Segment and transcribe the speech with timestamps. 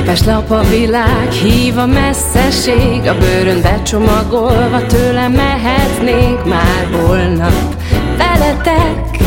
[0.00, 7.74] Képes lap a világ, hív a messzeség A bőrön becsomagolva tőle mehetnénk Már holnap.
[8.16, 9.18] Veletek!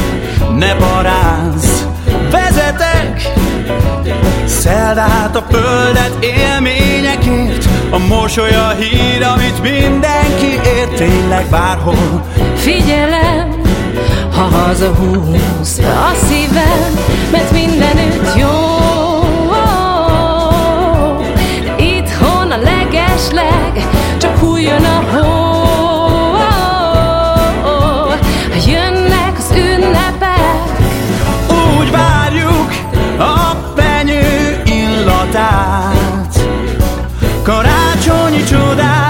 [0.57, 1.88] Ne paráz,
[2.31, 3.31] vezetek!
[4.45, 10.95] Szeld át a földet élményekért A mosoly a hír, amit mindenki ért.
[10.95, 12.26] Tényleg bárhol.
[12.55, 13.62] Figyelem,
[14.35, 16.93] ha hazahúz a szívem
[17.31, 17.42] Mert
[23.33, 23.87] legesleg
[24.17, 25.51] Csak hújjon a hó.
[28.49, 30.41] Ha jönnek az ünnepek.
[31.77, 32.71] Úgy várjuk
[33.17, 36.39] a penyő illatát.
[37.43, 39.01] Karácsonyi csodát.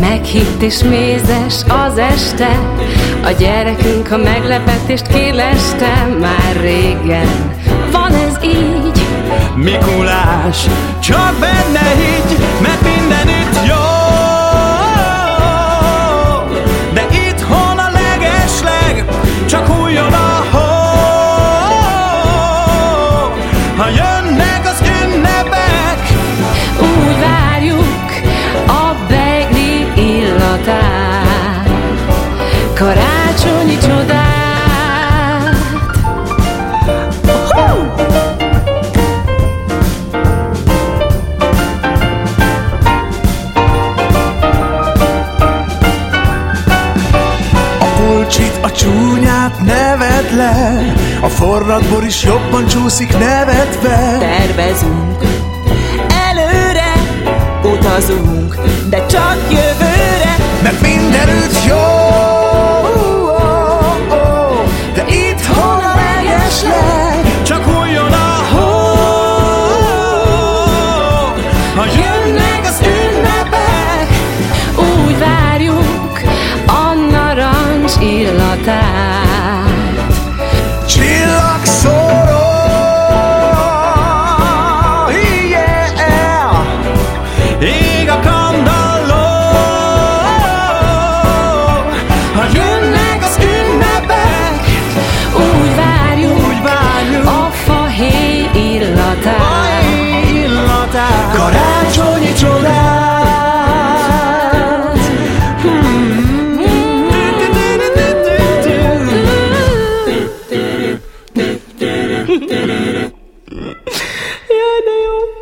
[0.00, 2.58] Meghitt és mézes az este
[3.24, 7.60] A gyerekünk a meglepetést kéleste Már régen
[7.92, 8.81] van ez így
[9.56, 10.66] Mikulás,
[10.98, 13.84] csak benne higgy, mert mindenütt jó.
[16.92, 19.04] De itthon a legesleg,
[19.46, 20.60] csak hújjon a hó.
[23.76, 24.11] Ha jönnek
[48.62, 50.82] a csúnyát neved le
[51.20, 54.16] A forradbor is jobban csúszik nevetve.
[54.18, 55.22] Tervezünk.
[56.28, 56.92] Előre
[57.62, 58.56] utazunk,
[58.88, 59.81] de csak jövőre
[78.62, 79.66] illatát
[80.86, 82.40] Csillagszóró
[85.50, 86.66] Yeah
[87.60, 89.24] Ég a kandalló
[92.34, 94.60] Ha jönnek az ünnepek
[95.34, 97.26] Úgy várjuk, Úgy várjuk.
[97.26, 99.40] a fahéj illatát.
[99.40, 101.71] Aj, illatát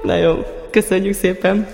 [0.03, 1.69] Na jó, köszönjük szépen